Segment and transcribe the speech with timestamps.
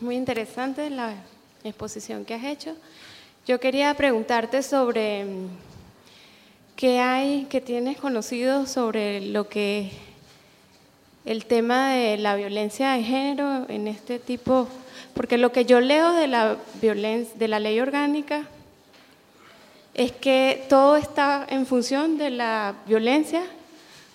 [0.00, 1.14] Muy interesante la
[1.64, 2.74] exposición que has hecho.
[3.46, 5.48] Yo quería preguntarte sobre em,
[6.76, 9.90] qué hay, qué tienes conocido sobre lo que
[11.24, 14.68] el tema de la violencia de género en este tipo,
[15.14, 18.48] porque lo que yo leo de la violencia, de la ley orgánica
[19.94, 23.42] es que todo está en función de la violencia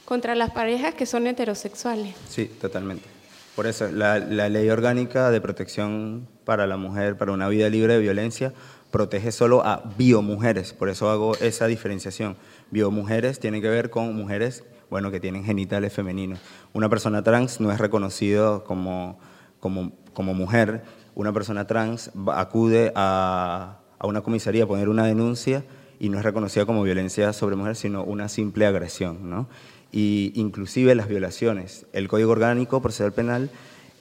[0.06, 2.16] contra las parejas que son heterosexuales.
[2.30, 3.17] Sí, totalmente.
[3.58, 8.00] Por eso, la, ley orgánica de protección para la mujer, para una vida libre de
[8.00, 8.54] violencia,
[8.92, 12.38] protege solo a biomujeres, por eso hago esa diferenciación.
[12.70, 16.38] Biomujeres tiene que ver con mujeres, bueno, que tienen genitales femeninos.
[16.74, 19.18] Una persona trans no es reconocido como,
[19.60, 20.84] como, como mujer,
[21.16, 25.64] una persona trans acude a, a una comisaría a poner una denuncia
[26.00, 29.28] y no es reconocida como violencia sobre mujer, sino una simple agresión.
[29.32, 29.48] ¿no?
[29.92, 31.86] Y inclusive las violaciones.
[31.94, 33.50] El Código Orgánico Procesal Penal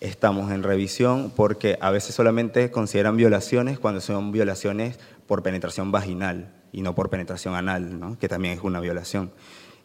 [0.01, 6.53] estamos en revisión porque a veces solamente consideran violaciones cuando son violaciones por penetración vaginal
[6.73, 9.31] y no por penetración anal, que también es una violación.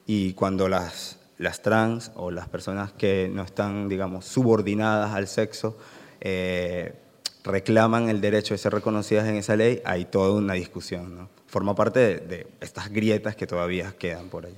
[0.05, 5.77] Y cuando las, las trans o las personas que no están, digamos, subordinadas al sexo,
[6.19, 6.93] eh,
[7.43, 11.29] reclaman el derecho de ser reconocidas en esa ley, hay toda una discusión.
[11.47, 14.55] Forma parte de, estas grietas que todavía quedan por ahí.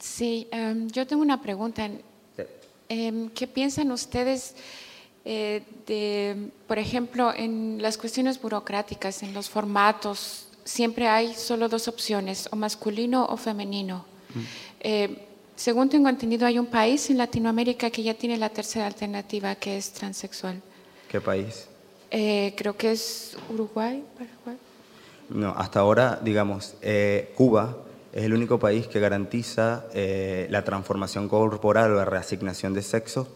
[0.00, 0.48] Sí,
[0.92, 1.88] yo tengo una pregunta.
[2.88, 4.56] Em, ¿Qué piensan ustedes
[5.24, 10.48] eh, de, por ejemplo, en las cuestiones burocráticas, en los formatos?
[10.64, 14.04] Siempre hay solo dos opciones, o masculino o femenino.
[14.34, 14.40] Mm.
[14.80, 19.54] Eh, según tengo entendido, hay un país en Latinoamérica que ya tiene la tercera alternativa,
[19.54, 20.60] que es transexual.
[21.08, 21.66] ¿Qué país?
[22.10, 24.56] Eh, creo que es Uruguay, Paraguay.
[25.28, 26.74] No, hasta ahora, digamos,
[27.36, 27.76] Cuba
[28.12, 33.28] es el único país que garantiza eh, la transformación corporal o la reasignación de sexo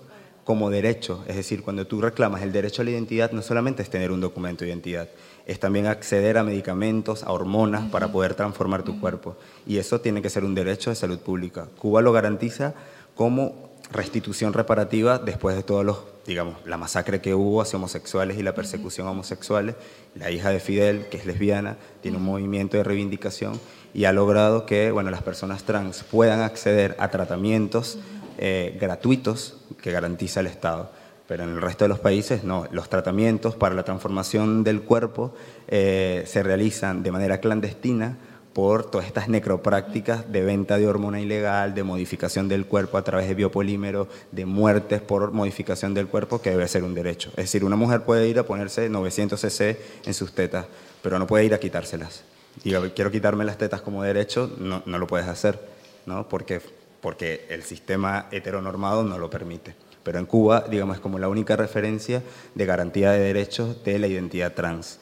[0.44, 1.24] como derecho.
[1.26, 4.20] Es decir, cuando tú reclamas el derecho a la identidad, no solamente es tener un
[4.20, 5.08] documento de identidad,
[5.46, 9.36] es también acceder a medicamentos, a hormonas para poder transformar tu cuerpo.
[9.66, 11.68] Y eso tiene que ser un derecho de salud pública.
[11.78, 12.74] Cuba lo garantiza
[13.14, 18.42] como restitución reparativa después de todos los, digamos, la masacre que hubo hacia homosexuales y
[18.42, 19.76] la persecución a homosexuales.
[20.14, 23.60] La hija de Fidel, que es lesbiana, tiene un movimiento de reivindicación
[23.94, 27.98] y ha logrado que, bueno, las personas trans puedan acceder a tratamientos
[28.36, 30.90] eh, gratuitos que garantiza el Estado
[31.26, 32.66] pero en el resto de los países no.
[32.70, 35.34] Los tratamientos para la transformación del cuerpo
[35.68, 38.18] eh, se realizan de manera clandestina
[38.52, 43.26] por todas estas necroprácticas de venta de hormona ilegal, de modificación del cuerpo a través
[43.26, 47.30] de biopolímeros, de muertes por modificación del cuerpo, que debe ser un derecho.
[47.30, 50.66] Es decir, una mujer puede ir a ponerse 900 cc en sus tetas,
[51.02, 52.22] pero no puede ir a quitárselas.
[52.62, 55.58] Y quiero quitarme las tetas como derecho, no, no lo puedes hacer,
[56.06, 56.28] ¿no?
[56.28, 56.60] Porque,
[57.00, 59.74] porque el sistema heteronormado no lo permite.
[60.04, 62.22] Pero en Cuba, digamos, es como la única referencia
[62.54, 64.98] de garantía de derechos de la identidad trans.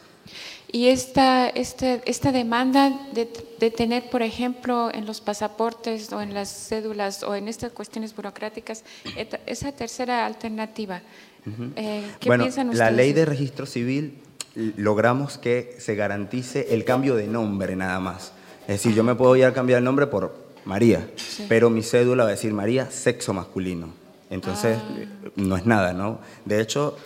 [0.71, 3.29] Y esta, esta, esta demanda de,
[3.61, 8.17] de, tener, por ejemplo, en los pasaportes o en las cédulas o en estas cuestiones
[8.17, 8.83] burocráticas,
[9.45, 11.03] esa tercera alternativa,
[11.77, 12.91] eh, ¿qué bueno, piensan ustedes?
[12.91, 14.22] La ley de registro civil
[14.55, 18.33] logramos que se garantice el cambio de nombre nada más.
[18.63, 21.09] Es decir, yo me puedo ir a cambiar el nombre por María,
[21.49, 23.89] pero mi cédula va a decir María, sexo masculino.
[24.31, 25.31] Entonces, ah.
[25.37, 26.21] no es nada, ¿no?
[26.45, 26.97] De hecho,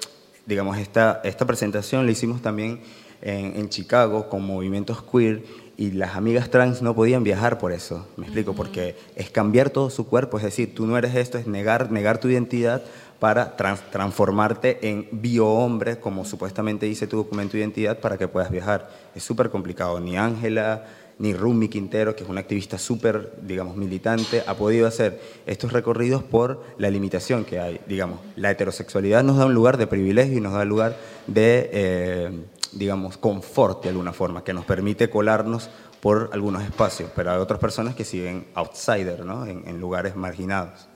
[0.44, 2.80] digamos, esta, esta presentación la hicimos también
[3.22, 5.42] en, en, Chicago con movimientos queer
[5.76, 9.90] y las amigas trans no podían viajar por eso, me explico, porque es cambiar todo
[9.90, 12.82] su cuerpo, es decir, tú no eres esto, es negar, negar tu identidad
[13.18, 18.90] para transformarte en biohombre, como supuestamente dice tu documento de identidad, para que puedas viajar.
[19.14, 20.84] Es súper complicado, ni Ángela
[21.18, 26.22] ni Rumi Quintero, que es una activista súper, digamos, militante, ha podido hacer estos recorridos
[26.22, 27.80] por la limitación que hay.
[27.88, 31.70] Digamos, la heterosexualidad nos da un lugar de privilegio y nos da un lugar de,
[31.72, 37.38] eh, digamos, confort de alguna forma, que nos permite colarnos por algunos espacios, pero hay
[37.38, 39.46] otras personas que siguen outsider, ¿no?
[39.46, 40.86] en, lugares marginados.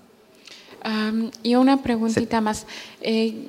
[1.43, 2.67] Y una preguntita más.
[3.01, 3.49] Eh,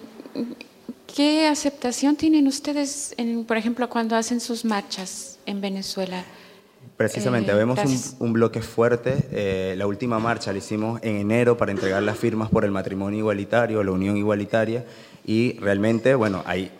[1.15, 6.23] ¿Qué aceptación tienen ustedes, en, por ejemplo, cuando hacen sus marchas en Venezuela?
[6.95, 7.79] Precisamente, eh, vemos
[8.19, 9.27] un, bloque fuerte.
[9.31, 13.19] Eh, la última marcha la hicimos en enero para entregar las firmas por el matrimonio
[13.19, 14.85] igualitario, la unión igualitaria,
[15.25, 16.71] y realmente, bueno, hay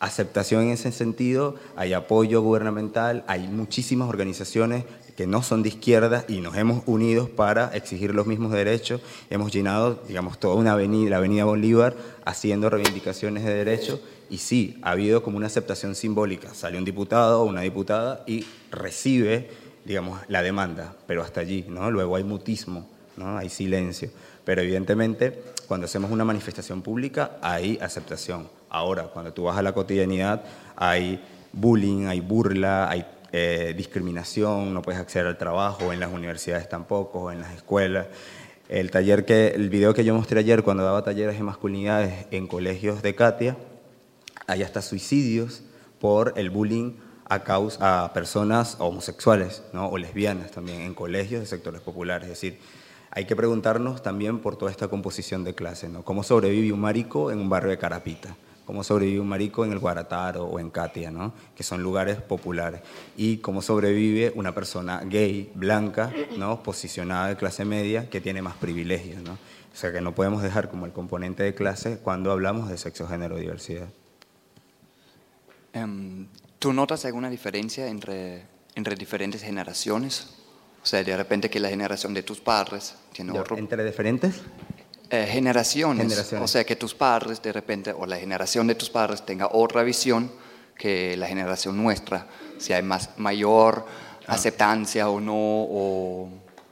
[0.00, 4.84] aceptación en ese sentido, hay apoyo gubernamental, hay muchísimas organizaciones
[5.16, 9.00] que no son de izquierda y nos hemos unido para exigir los mismos derechos.
[9.30, 14.00] Hemos llenado, digamos, toda una avenida, la avenida Bolívar, haciendo reivindicaciones de derechos
[14.30, 16.54] y sí, ha habido como una aceptación simbólica.
[16.54, 19.50] Sale un diputado o una diputada y recibe,
[19.84, 21.90] digamos, la demanda, pero hasta allí, ¿no?
[21.90, 22.86] Luego hay mutismo,
[23.16, 23.36] ¿no?
[23.38, 24.10] Hay silencio.
[24.44, 28.57] Pero evidentemente, cuando hacemos una manifestación pública, hay aceptación.
[28.70, 30.42] Ahora, cuando tú vas a la cotidianidad,
[30.76, 31.22] hay
[31.52, 37.30] bullying, hay burla, hay eh, discriminación, no puedes acceder al trabajo, en las universidades tampoco,
[37.30, 38.06] en las escuelas.
[38.68, 42.46] El taller que, el video que yo mostré ayer cuando daba talleres de masculinidades en
[42.46, 43.56] colegios de Katia,
[44.46, 45.62] hay hasta suicidios
[46.00, 46.92] por el bullying
[47.26, 49.88] a, causa, a personas homosexuales ¿no?
[49.88, 52.24] o lesbianas también en colegios de sectores populares.
[52.24, 52.58] Es decir,
[53.10, 56.04] hay que preguntarnos también por toda esta composición de clase, ¿no?
[56.04, 58.36] ¿Cómo sobrevive un marico en un barrio de Carapita?
[58.68, 61.32] ¿Cómo sobrevive un marico en el Guarataro o en Katia, ¿no?
[61.56, 62.82] que son lugares populares?
[63.16, 66.62] Y cómo sobrevive una persona gay, blanca, ¿no?
[66.62, 69.22] posicionada de clase media, que tiene más privilegios.
[69.22, 69.32] ¿no?
[69.32, 73.08] O sea que no podemos dejar como el componente de clase cuando hablamos de sexo,
[73.08, 73.88] género, diversidad.
[75.74, 76.26] Um,
[76.58, 78.42] ¿Tú notas alguna diferencia entre,
[78.74, 80.34] entre diferentes generaciones?
[80.82, 83.56] O sea, de repente que la generación de tus padres tiene otro...
[83.56, 84.42] ¿Entre diferentes?
[85.10, 86.06] Eh, generaciones.
[86.08, 86.44] generaciones.
[86.44, 89.82] O sea, que tus padres de repente, o la generación de tus padres tenga otra
[89.82, 90.30] visión
[90.76, 92.26] que la generación nuestra.
[92.58, 93.84] Si hay más, mayor
[94.26, 94.34] ah.
[94.34, 96.28] aceptancia o no, o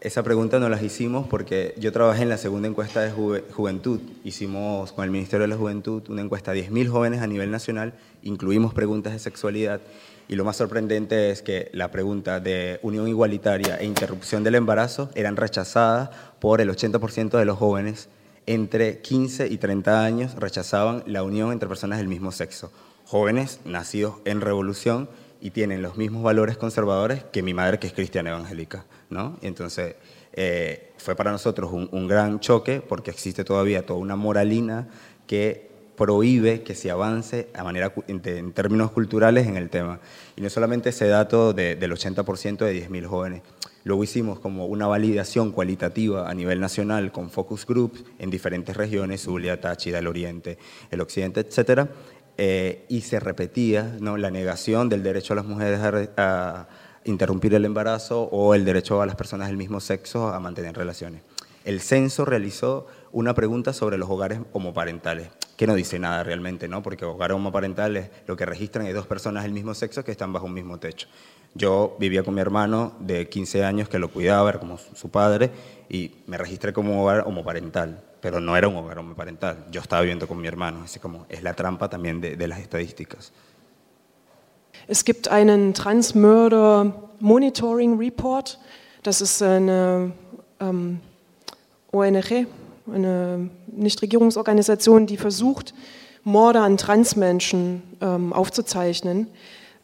[0.07, 4.01] esa pregunta nos las hicimos porque yo trabajé en la segunda encuesta de juventud.
[4.23, 7.95] Hicimos con el Ministerio de la Juventud una encuesta a 10.000 jóvenes a nivel nacional,
[8.23, 9.81] incluimos preguntas de sexualidad
[10.29, 15.11] y lo más sorprendente es que la pregunta de unión igualitaria e interrupción del embarazo
[15.15, 18.09] eran rechazadas por el 80% de los jóvenes
[18.47, 22.73] entre 15 y 30 años rechazaban la unión entre personas del mismo sexo.
[23.05, 25.09] Jóvenes nacidos en revolución
[25.41, 28.85] y tienen los mismos valores conservadores que mi madre, que es cristiana evangélica.
[29.11, 29.39] ¿no?
[29.43, 29.97] Entonces
[30.33, 34.89] eh, fue para nosotros un, gran choque porque existe todavía toda una moralina
[35.27, 39.99] que prohíbe que se avance a manera, en, términos culturales en el tema.
[40.37, 43.43] Y no solamente ese dato del 80% de 10.000 jóvenes.
[43.87, 49.23] Luego hicimos como una validación cualitativa a nivel nacional con focus groups en diferentes regiones,
[49.23, 50.59] Zulia, Táchira, el Oriente,
[50.91, 51.89] el Occidente, etcétera,
[52.37, 55.79] eh, y se repetía la negación del derecho a las mujeres
[56.17, 56.67] a,
[57.05, 61.23] interrumpir el embarazo o el derecho a las personas del mismo sexo a mantener relaciones.
[61.65, 66.83] El censo realizó una pregunta sobre los hogares homoparentales, que no dice nada realmente, ¿no?
[66.83, 70.47] porque hogares homoparentales lo que registran es dos personas del mismo sexo que están bajo
[70.47, 71.07] un mismo techo.
[71.57, 75.51] Yo vivía con mi hermano de 15 años que lo cuidaba, era como su padre,
[75.89, 79.67] y me registré como hogar homoparental pero no era un hogar homoparental.
[79.71, 82.59] Yo estaba viviendo con mi hermano, así como es la trampa también de, de las
[82.59, 83.31] estadísticas.
[84.89, 88.59] Es gibt einen Transmörder Monitoring Report.
[89.05, 90.11] Das ist eine
[90.59, 90.99] ähm,
[91.93, 92.49] ONG,
[92.93, 95.73] eine Nichtregierungsorganisation, die versucht,
[96.25, 99.29] Morde an Transmenschen ähm, aufzuzeichnen.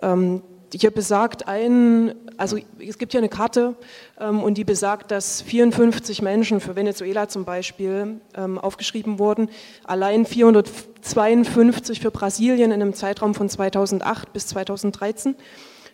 [0.01, 0.43] Ähm,
[0.81, 3.75] hier besagt ein, also es gibt hier eine Karte
[4.19, 9.51] ähm, und die besagt, dass 54 Menschen für Venezuela zum Beispiel ähm, aufgeschrieben wurden,
[9.85, 15.35] allein 452 für Brasilien in einem Zeitraum von 2008 bis 2013.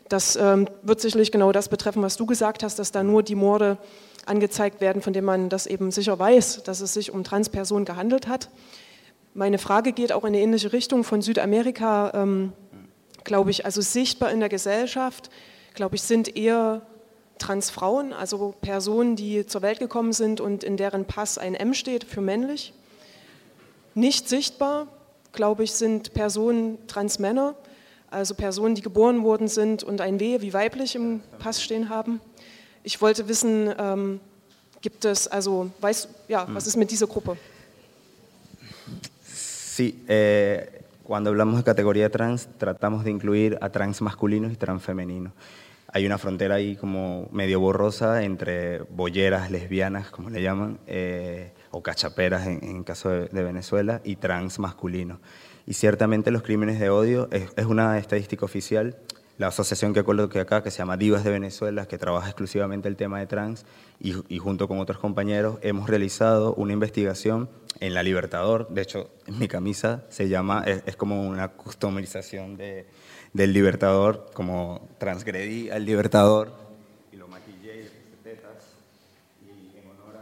[0.08, 3.34] Das ähm, wird sicherlich genau das betreffen, was du gesagt hast, dass da nur die
[3.34, 3.78] Morde
[4.26, 8.28] angezeigt werden, von denen man das eben sicher weiß, dass es sich um Transpersonen gehandelt
[8.28, 8.48] hat.
[9.34, 12.12] Meine Frage geht auch in eine ähnliche Richtung von Südamerika.
[12.14, 12.52] Ähm,
[13.28, 15.28] glaube ich, also sichtbar in der Gesellschaft,
[15.74, 16.82] glaube ich, sind eher
[17.38, 22.04] Transfrauen, also Personen, die zur Welt gekommen sind und in deren Pass ein M steht
[22.04, 22.72] für männlich.
[23.94, 24.88] Nicht sichtbar,
[25.32, 27.54] glaube ich, sind Personen Transmänner,
[28.10, 32.20] also Personen, die geboren worden sind und ein W wie weiblich im Pass stehen haben.
[32.82, 34.20] Ich wollte wissen, ähm,
[34.80, 37.36] gibt es, also, weiß, ja, was ist mit dieser Gruppe?
[39.22, 40.77] Sí, eh,
[41.08, 45.32] Cuando hablamos de categoría trans, tratamos de incluir a trans masculinos y trans femeninos.
[45.90, 51.82] Hay una frontera ahí como medio borrosa entre bolleras, lesbianas, como le llaman, eh, o
[51.82, 55.18] cachaperas en, en caso de, Venezuela, y trans masculinos.
[55.66, 58.98] Y ciertamente los crímenes de odio es, es una estadística oficial
[59.38, 62.96] la asociación que coloqué acá, que se llama Divas de Venezuela, que trabaja exclusivamente el
[62.96, 63.64] tema de trans,
[64.00, 67.48] y, y, junto con otros compañeros hemos realizado una investigación
[67.80, 68.68] en la Libertador.
[68.68, 72.86] De hecho, mi camisa se llama, es, como una customización de,
[73.32, 76.52] del Libertador, como transgredí al Libertador
[77.12, 78.74] y lo maquillé y tetas.
[79.46, 80.16] Y en honor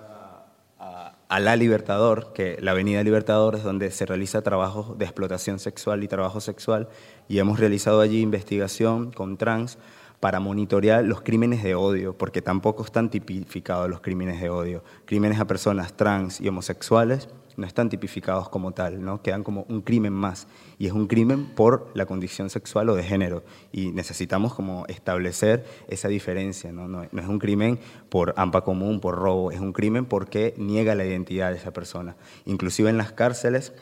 [0.79, 5.59] a, a la Libertador, que la Avenida Libertador es donde se realiza trabajo de explotación
[5.59, 6.89] sexual y trabajo sexual,
[7.29, 9.79] y hemos realizado allí investigación con trans
[10.21, 14.83] para monitorear los crímenes de odio, porque tampoco están tipificados los crímenes de odio.
[15.05, 19.23] Crímenes a personas trans y homosexuales no están tipificados como tal, ¿no?
[19.23, 20.47] quedan como un crimen más.
[20.79, 23.45] Y es un crimen por la condición sexual o de género.
[23.73, 26.71] Y necesitamos como establecer esa diferencia.
[26.71, 27.79] No, es un crimen
[28.11, 32.17] por AMPA común, por robo, es un crimen porque niega la identidad de esa persona.
[32.45, 33.73] Inclusive en las cárceles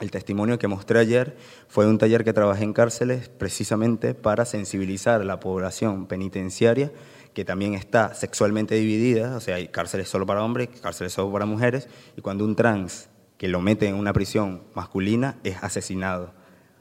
[0.00, 1.36] el testimonio que mostré ayer
[1.68, 6.90] fue de un taller que trabajé en cárceles precisamente para sensibilizar a la población penitenciaria
[7.34, 11.46] que también está sexualmente dividida, o sea, hay cárceles solo para hombres, cárceles solo para
[11.46, 16.32] mujeres, y cuando un trans que lo mete en una prisión masculina es asesinado,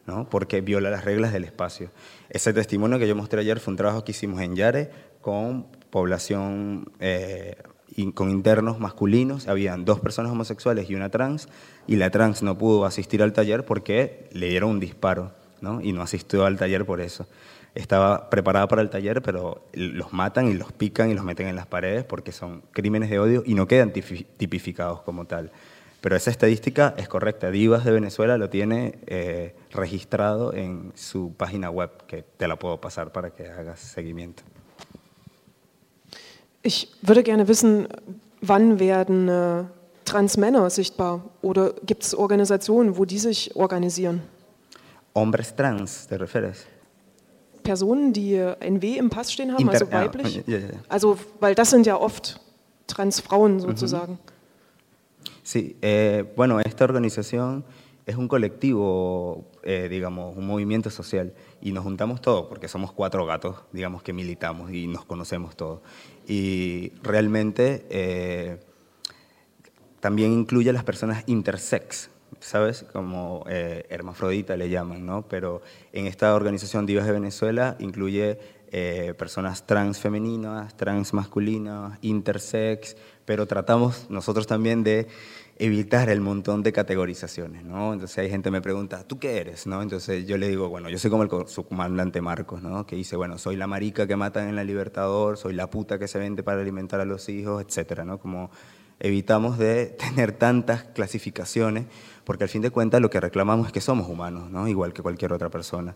[0.05, 0.29] ¿no?
[0.29, 1.89] porque viola las reglas del espacio.
[2.29, 4.91] Ese testimonio que yo mostré ayer fue un trabajo que hicimos en Yare
[5.21, 7.55] con población eh,
[8.13, 11.47] con internos masculinos, habían dos personas homosexuales y una trans,
[11.87, 15.31] y la trans no pudo asistir al taller porque le dieron un disparo,
[15.61, 15.81] ¿no?
[15.81, 17.27] y no asistió al taller por eso.
[17.75, 21.55] Estaba preparada para el taller, pero los matan y los pican y los meten en
[21.55, 25.51] las paredes porque son crímenes de odio y no quedan tipificados como tal.
[25.99, 27.49] Pero esa estadística es correcta.
[27.49, 32.79] Divas de Venezuela lo tiene eh, registrado en su página web, que te la puedo
[32.81, 34.43] pasar para que hagas seguimiento.
[36.63, 37.87] Ich würde gerne wissen,
[38.41, 39.65] wann werden äh,
[40.05, 44.21] Transmänner sichtbar oder gibt es Organisationen, wo die sich organisieren?
[45.13, 46.65] Hombres trans, ¿te refieres?
[47.63, 50.35] Personen, die ein W im Pass stehen haben, Inter also weiblich?
[50.47, 50.73] Ja, ja, ja.
[50.87, 52.39] Also, weil das sind ja oft
[52.87, 54.17] Transfrauen sozusagen.
[55.43, 57.63] Sí, eh, bueno, esta organización
[58.05, 63.25] es un colectivo, eh, digamos, un movimiento social y nos juntamos todos porque somos cuatro
[63.25, 65.79] gatos, digamos, que militamos y nos conocemos todos.
[66.27, 68.57] Y realmente eh,
[70.01, 72.09] también incluye a las personas intersex,
[72.41, 72.83] ¿sabes?
[72.91, 75.25] Como eh, hermafrodita le llaman, ¿no?
[75.29, 75.61] Pero
[75.93, 78.37] en esta organización Divas de Venezuela incluye
[78.73, 85.07] eh, personas trans femeninas, trans masculinas, intersex, pero tratamos nosotros también de
[85.57, 87.93] evitar el montón de categorizaciones, ¿no?
[87.93, 89.67] Entonces hay gente que me pregunta, ¿tú qué eres?
[89.67, 89.81] ¿no?
[89.81, 92.87] Entonces yo le digo, bueno, yo soy como el subcomandante Marcos, ¿no?
[92.87, 96.07] Que dice, bueno, soy la marica que matan en la Libertador, soy la puta que
[96.07, 98.19] se vende para alimentar a los hijos, etcétera, ¿no?
[98.19, 98.49] Como
[98.99, 101.85] evitamos de tener tantas clasificaciones,
[102.23, 104.67] porque al fin de cuentas lo que reclamamos es que somos humanos, ¿no?
[104.67, 105.95] Igual que cualquier otra persona,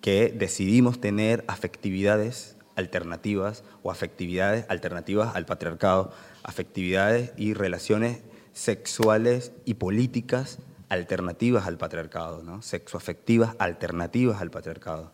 [0.00, 8.20] que decidimos tener afectividades alternativas o afectividades alternativas al patriarcado, afectividades y relaciones
[8.52, 12.60] sexuales y políticas alternativas al patriarcado, ¿no?
[12.62, 15.10] sexoafectivas alternativas al patriarcado.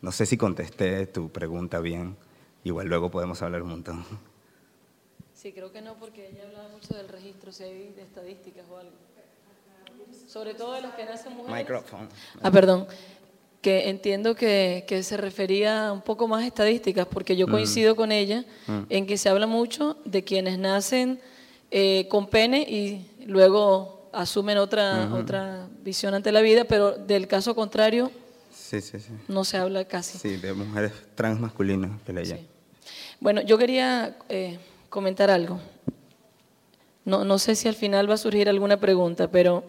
[0.00, 2.16] No sé si contesté tu pregunta bien,
[2.64, 4.04] igual luego podemos hablar un montón.
[5.34, 8.76] Sí, creo que no, porque ella hablaba mucho del registro, si hay de estadísticas o
[8.76, 8.92] algo.
[10.26, 11.58] Sobre todo de las que nacen mujeres.
[11.58, 12.08] Microphone.
[12.42, 12.86] Ah, perdón.
[13.62, 17.50] Que entiendo que, que, se refería un poco más a estadísticas, porque yo mm.
[17.50, 18.82] coincido con ella mm.
[18.88, 21.20] en que se habla mucho de quienes nacen
[21.70, 27.54] eh, con pene y luego asumen otra, otra visión ante la vida, pero del caso
[27.54, 28.10] contrario
[29.28, 30.18] no se habla casi.
[30.18, 32.46] Sí, de mujeres transmasculinas que le
[33.20, 34.58] Bueno, yo quería eh,
[34.90, 35.58] comentar algo.
[37.04, 39.64] No, no sé si al final va a surgir alguna pregunta, pero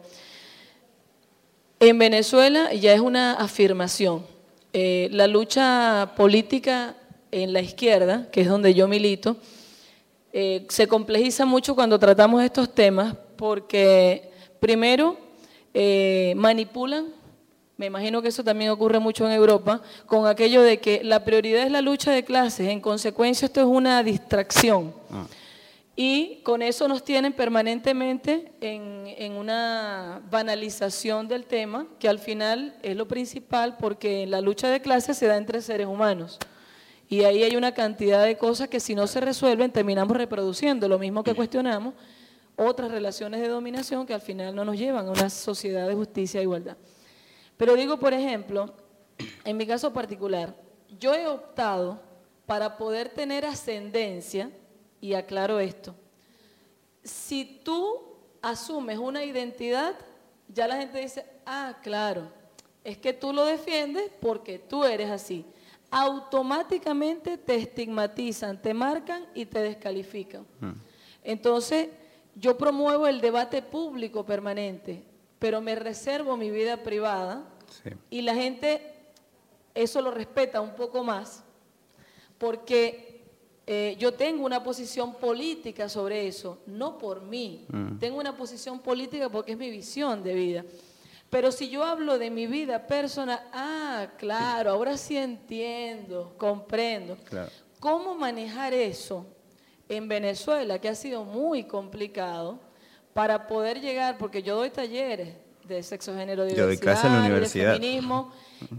[1.79, 4.25] en Venezuela ya es una afirmación.
[4.73, 6.95] Eh, la lucha política
[7.31, 9.37] en la izquierda, que es donde yo milito,
[10.31, 15.17] eh, se complejiza mucho cuando tratamos estos temas porque primero
[15.73, 17.07] eh, manipulan,
[17.77, 21.63] me imagino que eso también ocurre mucho en Europa, con aquello de que la prioridad
[21.63, 24.93] es la lucha de clases, en consecuencia esto es una distracción.
[25.09, 25.25] Ah.
[25.95, 32.75] Y con eso nos tienen permanentemente en, en, una banalización del tema, que al final
[32.83, 36.39] es lo principal porque la lucha de clases se da entre seres humanos.
[37.11, 40.99] Y ahí hay una cantidad de cosas que si no se resuelven terminamos reproduciendo, lo
[40.99, 41.95] mismo que cuestionamos
[42.55, 46.39] otras relaciones de dominación que al final no nos llevan a una sociedad de justicia
[46.39, 46.77] e igualdad.
[47.57, 48.75] Pero digo, por ejemplo,
[49.43, 50.55] en mi caso particular,
[50.99, 51.99] yo he optado
[52.45, 54.51] para poder tener ascendencia,
[55.01, 55.95] y aclaro esto,
[57.03, 59.95] si tú asumes una identidad,
[60.47, 62.29] ya la gente dice, ah, claro,
[62.83, 65.45] es que tú lo defiendes porque tú eres así
[65.91, 70.45] automáticamente te estigmatizan, te marcan y te descalifican.
[70.59, 70.71] Mm.
[71.23, 71.89] Entonces,
[72.35, 75.03] yo promuevo el debate público permanente,
[75.39, 77.43] pero me reservo mi vida privada
[78.09, 78.95] y la gente
[79.75, 81.43] eso lo respeta un poco más,
[82.37, 83.21] porque
[83.67, 87.99] eh, yo tengo una posición política sobre eso, no por mí, mm.
[87.99, 90.65] tengo una posición política porque es mi visión de vida.
[91.29, 97.17] Pero si yo hablo de mi vida personal, ah, claro, ahora sí entiendo, comprendo.
[97.79, 99.25] ¿Cómo manejar eso
[99.87, 102.59] en Venezuela, que ha sido muy complicado,
[103.13, 105.35] para poder llegar, porque yo doy talleres
[105.67, 108.31] de sexo, género, diversidad, de feminismo,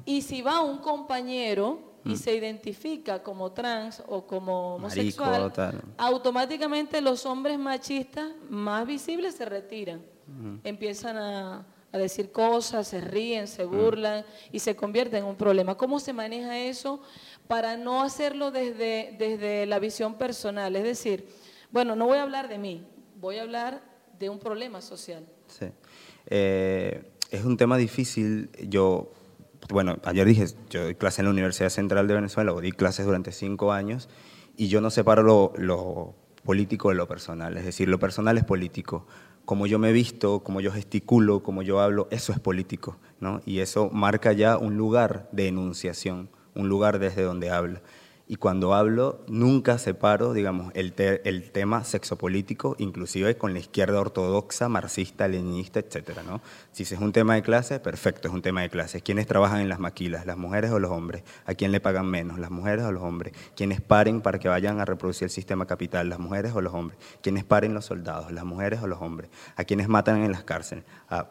[0.05, 2.17] y si va un compañero y mm.
[2.17, 5.53] se identifica como trans o como homosexual,
[5.99, 10.03] automáticamente los hombres machistas más visibles se retiran,
[10.65, 15.77] empiezan a a decir cosas, se ríen, se burlan y se convierte en un problema.
[15.77, 17.01] ¿Cómo se maneja eso
[17.49, 20.77] para no hacerlo desde, desde la visión personal?
[20.77, 21.27] Es decir,
[21.71, 23.83] bueno, no voy a hablar de mí, voy a hablar
[24.19, 25.27] de un problema social.
[25.49, 25.67] Sí.
[26.27, 28.51] Eh, es un tema difícil.
[28.69, 29.13] Yo,
[29.69, 33.07] bueno, ayer dije, yo doy clase en la Universidad Central de Venezuela, o di clases
[33.07, 34.09] durante cinco años,
[34.57, 37.57] y yo no separo lo, lo político de lo personal.
[37.57, 39.07] Es decir, lo personal es político
[39.51, 43.41] como yo me visto, como yo gesticulo, como yo hablo, eso es político, ¿no?
[43.45, 47.83] Y eso marca ya un lugar de enunciación, un lugar desde donde habla.
[48.31, 50.95] Y cuando hablo, nunca separo, digamos, el,
[51.25, 56.41] el tema sexopolítico, inclusive con la izquierda ortodoxa, marxista, leninista, etcétera, ¿no?
[56.71, 59.01] Si es un tema de clase, perfecto, es un tema de clase.
[59.01, 61.25] ¿Quiénes trabajan en las maquilas, las mujeres o los hombres?
[61.45, 63.35] ¿A quién le pagan menos, las mujeres o los hombres?
[63.57, 67.01] ¿Quiénes paren para que vayan a reproducir el sistema capital, las mujeres o los hombres?
[67.23, 69.29] ¿Quiénes paren los soldados, las mujeres o los hombres?
[69.57, 70.85] ¿A quiénes matan en las cárceles?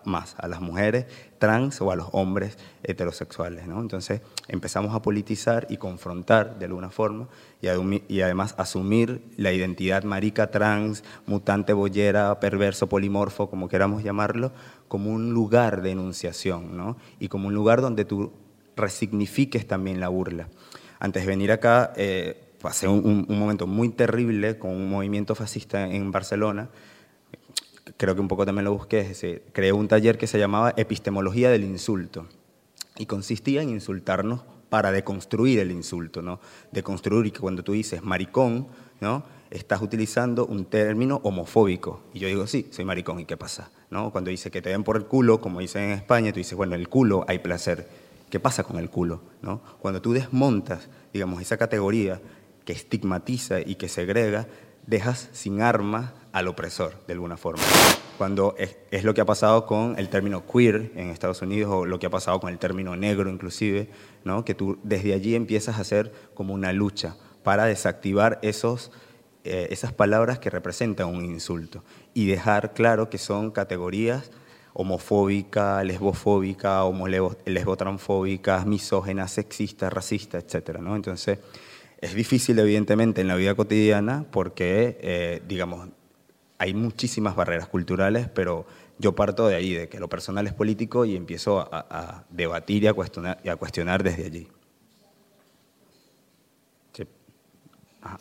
[0.04, 1.06] Más, a las mujeres
[1.40, 3.80] trans o a los hombres heterosexuales, ¿no?
[3.80, 7.28] Entonces empezamos a politizar y confrontar de alguna forma
[7.62, 14.52] y, además asumir la identidad marica, trans, mutante, bollera, perverso, polimorfo, como queramos llamarlo,
[14.88, 16.98] como un lugar de enunciación ¿no?
[17.20, 18.32] y como un lugar donde tú
[18.76, 20.50] resignifiques también la burla.
[21.00, 26.12] Antes de venir acá, eh, pasé un, momento muy terrible con un movimiento fascista en
[26.12, 26.70] Barcelona,
[27.98, 31.50] creo que un poco también lo busqué, se creó un taller que se llamaba Epistemología
[31.50, 32.28] del Insulto
[32.98, 36.40] y consistía en insultarnos para deconstruir el insulto, ¿no?
[36.72, 38.68] Deconstruir que cuando tú dices maricón,
[39.02, 39.24] ¿no?
[39.50, 42.04] Estás utilizando un término homofóbico.
[42.14, 43.72] Y yo digo, sí, soy maricón, ¿y qué pasa?
[43.90, 44.12] ¿No?
[44.12, 46.76] Cuando dice que te den por el culo, como dicen en España, tú dices, bueno,
[46.76, 47.88] el culo hay placer.
[48.30, 49.22] ¿Qué pasa con el culo?
[49.42, 49.62] ¿No?
[49.80, 52.22] Cuando tú desmontas, digamos, esa categoría
[52.64, 54.46] que estigmatiza y que segrega,
[54.90, 57.64] dejas sin arma al opresor, de alguna forma.
[58.18, 62.00] Cuando es, lo que ha pasado con el término queer en Estados Unidos o lo
[62.00, 63.90] que ha pasado con el término negro inclusive,
[64.26, 64.44] ¿no?
[64.44, 68.92] que tú desde allí empiezas a hacer como una lucha para desactivar esos,
[69.44, 71.84] eh, esas palabras que representan un insulto
[72.14, 74.32] y dejar claro que son categorías
[74.74, 76.84] homofóbica, lesbofóbica,
[77.46, 80.80] lesbotransfóbicas, misógenas, sexistas, racistas, etc.
[80.80, 80.96] ¿no?
[80.96, 81.40] Entonces,
[82.02, 85.90] es difícil, evidentemente, en la vida cotidiana porque, eh, digamos,
[86.58, 88.66] hay muchísimas barreras culturales, pero
[88.98, 92.88] yo parto de ahí, de que lo personal es político y empiezo a, debatir y
[92.88, 94.48] a, cuestionar, y a cuestionar desde allí.
[98.02, 98.18] Ah,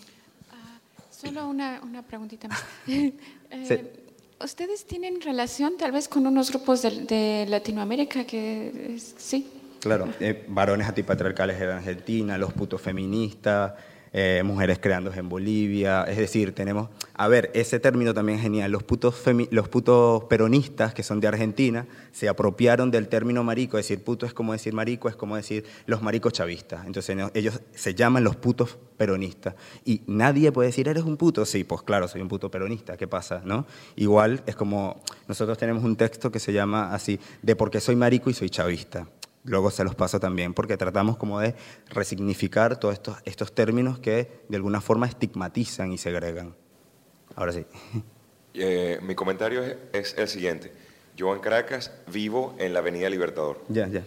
[1.11, 2.65] solo una, una preguntita más.
[3.51, 4.09] Eh,
[4.45, 9.51] ¿Ustedes tienen relación tal vez con unos grupos de, Latinoamérica que sí?
[9.81, 13.75] Claro, eh, varones antipatriarcales de Argentina, los putos feministas,
[14.13, 18.73] eh, mujeres creando en Bolivia, es decir, tenemos, a ver, ese término también es genial,
[18.73, 23.87] los putos, los putos peronistas que son de Argentina se apropiaron del término marico, es
[23.87, 27.95] decir, puto es como decir marico, es como decir los maricos chavistas, entonces ellos se
[27.95, 29.55] llaman los putos peronistas.
[29.85, 33.07] Y nadie puede decir, eres un puto, sí, pues claro, soy un puto peronista, ¿qué
[33.07, 33.43] pasa?
[33.45, 33.67] ¿no?
[33.95, 38.31] Igual es como, nosotros tenemos un texto que se llama así, de porque soy marico
[38.31, 39.07] y soy chavista
[39.45, 41.55] luego se los paso también, porque tratamos como de
[41.89, 46.55] resignificar todos estos, estos términos que de alguna forma estigmatizan y segregan.
[47.35, 47.65] Ahora sí.
[48.61, 50.73] Eh, mi comentario es, el siguiente.
[51.17, 53.63] Yo en Caracas vivo en la Avenida Libertador.
[53.69, 54.03] Ya, ya.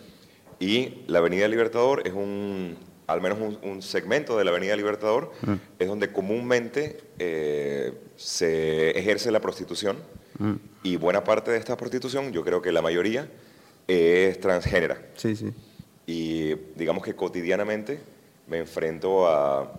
[0.59, 2.75] Y la Avenida Libertador es un,
[3.07, 5.53] al menos un, segmento de la Avenida Libertador, mm.
[5.79, 9.97] es donde comúnmente eh, se ejerce la prostitución.
[10.37, 10.55] Mm.
[10.83, 13.29] Y buena parte de esta prostitución, yo creo que la mayoría,
[13.91, 14.97] es transgénera.
[15.15, 15.51] Sí, sí.
[16.05, 17.99] Y digamos que cotidianamente
[18.47, 19.71] me enfrento a,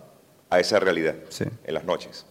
[0.49, 1.15] a esa realidad
[1.63, 2.25] en las noches.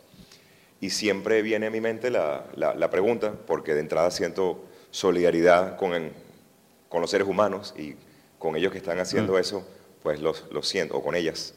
[0.80, 6.10] Y siempre viene a mi mente la, la, pregunta, porque de entrada siento solidaridad con,
[6.88, 7.94] con los seres humanos y
[8.38, 9.38] con ellos que están haciendo mm.
[9.38, 9.68] eso,
[10.02, 11.54] pues lo siento, o con ellas,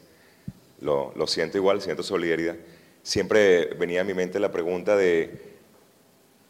[0.80, 2.56] lo, lo siento igual, siento solidaridad.
[3.02, 5.55] Siempre venía a mi mente la pregunta de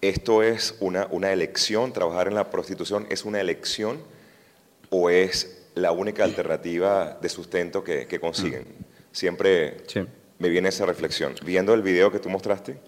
[0.09, 1.92] ¿Esto es una, una elección?
[1.92, 3.99] ¿Trabajar en la prostitución es una elección
[4.88, 8.62] o es la única alternativa de sustento que, consiguen?
[8.62, 8.85] Mm.
[9.11, 9.79] Siempre
[10.38, 11.35] me viene esa reflexión.
[11.45, 12.79] Viendo el video que tú mostraste,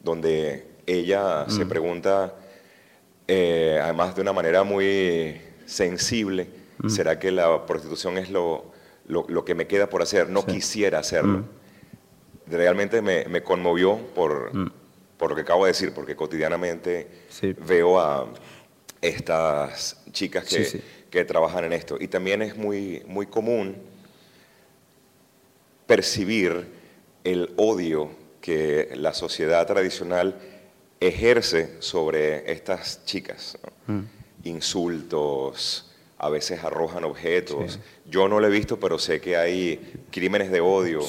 [0.00, 1.68] donde ella se mm.
[1.70, 2.34] pregunta,
[3.26, 6.90] eh, además de una manera muy sensible, mm.
[6.90, 8.66] ¿será que la prostitución es lo,
[9.06, 10.28] lo, que me queda por hacer?
[10.28, 11.38] No quisiera hacerlo.
[11.38, 12.50] Mm.
[12.50, 14.81] Realmente me, me conmovió por, mm.
[15.22, 17.06] Por, lo que acabo de decir, porque cotidianamente
[17.64, 18.26] veo a
[19.00, 21.96] estas chicas que, que, trabajan en esto.
[22.00, 23.76] Y también es muy, muy común
[25.86, 26.66] percibir
[27.22, 30.34] el odio que la sociedad tradicional
[30.98, 33.56] ejerce sobre estas chicas.
[33.86, 34.00] Mm.
[34.42, 37.78] Insultos, a veces arrojan objetos.
[38.06, 41.00] Yo no lo he visto, pero sé que hay crímenes de odio.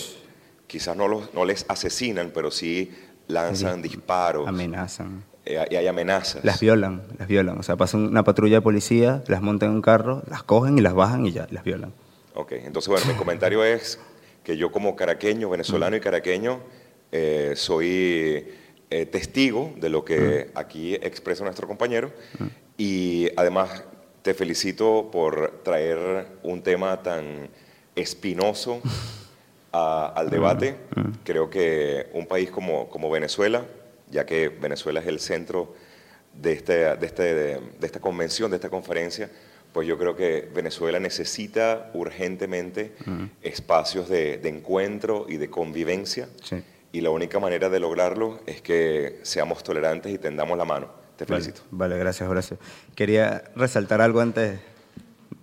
[0.67, 2.91] Quizás no, los, no les asesinan, pero sí
[3.27, 4.47] lanzan disparos.
[4.47, 5.23] Amenazan.
[5.45, 6.43] Eh, y hay amenazas.
[6.43, 7.57] Las violan, las violan.
[7.57, 10.81] O sea, pasan una patrulla de policía, las montan en un carro, las cogen y
[10.81, 11.93] las bajan y ya, las violan.
[12.35, 13.99] Ok, entonces bueno, mi comentario es
[14.43, 16.59] que yo como caraqueño, venezolano y caraqueño,
[17.11, 18.47] eh, soy
[18.89, 22.11] eh, testigo de lo que aquí expresa nuestro compañero
[22.77, 23.83] y además
[24.23, 27.49] te felicito por traer un tema tan
[27.95, 28.81] espinoso
[29.73, 30.75] al debate.
[31.23, 33.65] Creo que un país como, como Venezuela,
[34.09, 35.73] ya que Venezuela es el centro
[36.33, 39.29] de, este, de, este, de, esta convención, de esta conferencia,
[39.71, 42.93] pues yo creo que Venezuela necesita urgentemente
[43.41, 46.29] espacios de, encuentro y de convivencia.
[46.91, 50.89] Y la única manera de lograrlo es que seamos tolerantes y tendamos la mano.
[51.17, 51.61] Te felicito.
[51.71, 52.57] Vale, gracias, Horacio.
[52.95, 54.59] Quería resaltar algo antes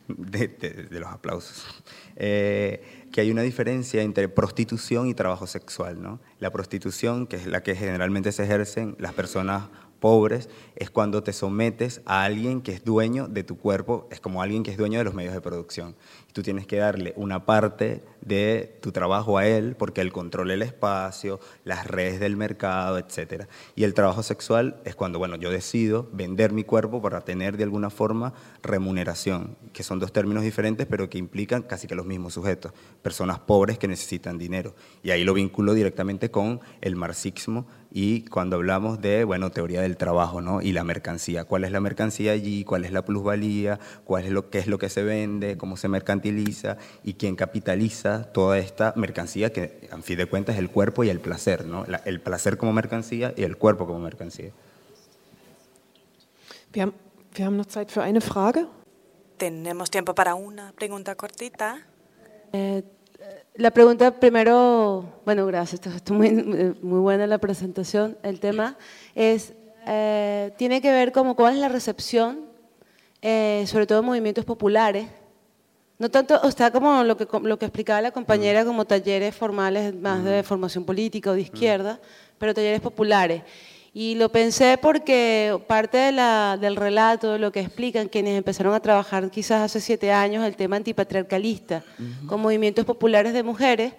[0.06, 1.66] de, los aplausos.
[2.14, 6.00] Eh, que hay una diferencia entre prostitución y trabajo sexual.
[6.00, 6.20] ¿no?
[6.38, 9.64] La prostitución, que es la que generalmente se ejercen las personas
[10.00, 14.42] pobres, es cuando te sometes a alguien que es dueño de tu cuerpo, es como
[14.42, 15.94] alguien que es dueño de los medios de producción.
[16.32, 20.62] Tú tienes que darle una parte de tu trabajo a él porque él controla el
[20.62, 23.44] espacio, las redes del mercado, etc.
[23.74, 27.64] Y el trabajo sexual es cuando, bueno, yo decido vender mi cuerpo para tener de
[27.64, 28.32] alguna forma
[28.62, 33.40] remuneración, que son dos términos diferentes pero que implican casi que los mismos sujetos, personas
[33.40, 34.74] pobres que necesitan dinero.
[35.02, 39.96] Y ahí lo vinculo directamente con el marxismo y cuando hablamos de, bueno, teoría del
[39.96, 40.62] trabajo, ¿no?
[40.62, 42.64] Y la mercancía, ¿cuál es la mercancía allí?
[42.64, 43.80] ¿Cuál es la plusvalía?
[44.04, 45.56] ¿Cuál es lo que es lo que se vende?
[45.56, 46.76] ¿Cómo se mercantiliza?
[47.02, 51.08] ¿Y quién capitaliza toda esta mercancía que, en fin de cuentas, es el cuerpo y
[51.10, 51.84] el placer, ¿no?
[52.04, 54.50] el placer como mercancía y el cuerpo como mercancía.
[56.72, 56.94] Wir haben,
[57.34, 58.66] wir haben noch Zeit für eine Frage.
[59.38, 61.84] Tenemos tiempo para una pregunta cortita.
[62.52, 62.84] Eh,
[63.54, 66.30] la pregunta primero, bueno, gracias, está muy,
[66.82, 68.16] muy buena la presentación.
[68.22, 68.76] El tema
[69.14, 69.52] es,
[69.86, 72.46] eh, tiene que ver como cuál es la recepción,
[73.22, 75.08] eh, sobre todo en movimientos populares.
[75.98, 80.24] No tanto, está como lo que, lo que explicaba la compañera, como talleres formales más
[80.24, 82.00] de formación política o de izquierda,
[82.38, 83.42] pero talleres populares.
[83.92, 89.30] Y lo pensé porque parte del relato, de lo que explican quienes empezaron a trabajar
[89.30, 91.82] quizás hace siete años el tema antipatriarcalista
[92.26, 93.92] con movimientos populares de mujeres,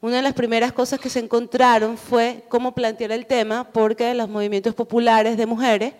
[0.00, 4.28] una de las primeras cosas que se encontraron fue cómo plantear el tema, porque los
[4.28, 5.94] movimientos populares de mujeres,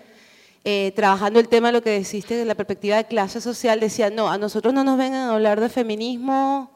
[0.64, 4.30] eh, trabajando el tema, lo que deciste de la perspectiva de clase social, decían, no,
[4.30, 6.70] a nosotros no nos vengan a hablar de feminismo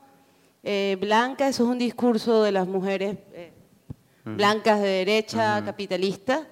[0.63, 3.17] eh, blanca, eso es un discurso de las mujeres.
[3.33, 3.53] Eh,
[4.37, 6.47] blancas de derecha, capitalista.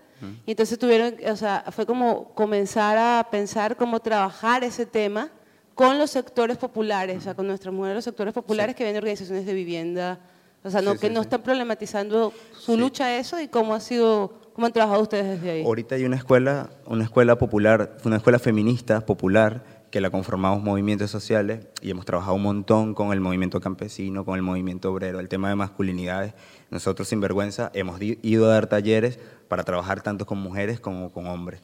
[0.46, 5.30] Y entonces tuvieron, o sea, fue como comenzar a pensar cómo trabajar ese tema
[5.74, 9.46] con los sectores populares, o sea, con nuestras mujeres, los sectores populares que vienen organizaciones
[9.46, 10.18] de vivienda,
[10.64, 14.40] o sea, no, que no están problematizando su lucha a eso y cómo ha sido,
[14.54, 15.64] cómo han trabajado ustedes desde ahí.
[15.64, 21.10] Ahorita hay una escuela, una escuela popular, una escuela feminista popular que la conformamos movimientos
[21.10, 25.28] sociales y hemos trabajado un montón con el movimiento campesino, con el movimiento obrero, el
[25.28, 26.34] tema de masculinidades.
[26.70, 31.26] Nosotros, sin vergüenza, hemos ido a dar talleres para trabajar tanto con mujeres como con
[31.26, 31.62] hombres.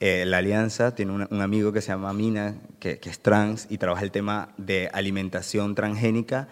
[0.00, 4.04] Eh, la Alianza tiene un, amigo que se llama Mina, que, es trans y trabaja
[4.04, 6.48] el tema de alimentación transgénica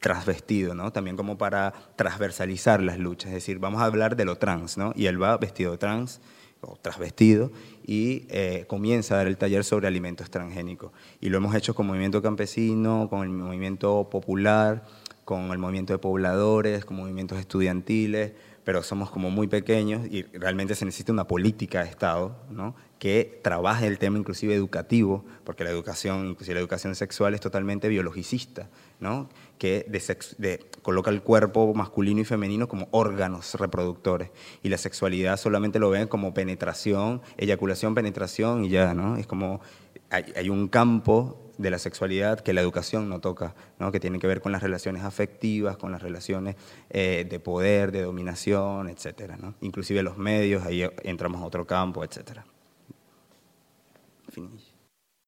[0.00, 0.92] transvestido, ¿no?
[0.92, 4.92] También como para transversalizar las luchas, es decir, vamos a hablar de lo trans, ¿no?
[4.96, 6.22] Y él va vestido trans
[6.62, 7.52] o transvestido
[7.86, 10.90] y eh, comienza a dar el taller sobre alimentos transgénicos.
[11.20, 14.84] Y lo hemos hecho con movimiento campesino, con el movimiento popular,
[15.24, 18.32] con el movimiento de pobladores, con movimientos estudiantiles,
[18.66, 22.74] pero somos como muy pequeños y realmente se necesita una política de Estado ¿no?
[22.98, 27.88] que trabaje el tema inclusive educativo, porque la educación, inclusive la educación sexual es totalmente
[27.88, 29.28] biologicista, ¿no?
[29.58, 34.30] que de, coloca el cuerpo masculino y femenino como órganos reproductores
[34.64, 39.16] y la sexualidad solamente lo ven como penetración, eyaculación, penetración y ya, ¿no?
[39.16, 39.60] Es como
[40.10, 43.92] hay, un campo de la sexualidad que la educación no toca, ¿no?
[43.92, 46.56] que tiene que ver con las relaciones afectivas, con las relaciones
[46.90, 49.54] eh, de poder, de dominación, etcétera, ¿no?
[49.60, 52.04] Inclusive los medios, ahí entramos a otro campo,
[54.36, 54.65] definition.